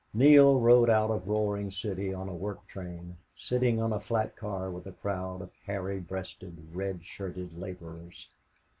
Neale 0.15 0.59
rode 0.59 0.89
out 0.89 1.11
of 1.11 1.27
Roaring 1.27 1.69
City 1.69 2.11
on 2.11 2.25
the 2.25 2.33
work 2.33 2.65
train, 2.65 3.17
sitting 3.35 3.79
on 3.79 3.93
a 3.93 3.99
flat 3.99 4.35
car 4.35 4.71
with 4.71 4.87
a 4.87 4.91
crowd 4.93 5.43
of 5.43 5.51
hairy 5.67 5.99
breasted, 5.99 6.69
red 6.73 7.05
shirted 7.05 7.55
laborers. 7.55 8.27